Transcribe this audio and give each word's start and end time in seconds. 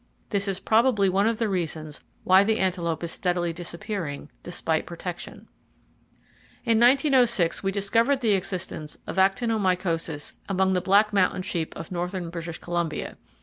This 0.31 0.47
is 0.47 0.59
probably 0.59 1.09
one 1.09 1.27
of 1.27 1.37
the 1.37 1.47
reasons 1.47 2.03
why 2.23 2.43
the 2.43 2.57
antelope 2.57 3.03
is 3.03 3.11
steadily 3.11 3.53
disappearing, 3.53 4.31
despite 4.41 4.87
protection. 4.87 5.47
In 6.65 6.79
1906 6.79 7.61
we 7.61 7.71
discovered 7.71 8.21
the 8.21 8.31
existence 8.33 8.97
of 9.05 9.17
actinomycosis 9.19 10.33
among 10.49 10.73
the 10.73 10.81
black 10.81 11.13
mountain 11.13 11.43
sheep 11.43 11.75
of 11.75 11.91
northern 11.91 12.31
British 12.31 12.57
Columbia. 12.57 13.15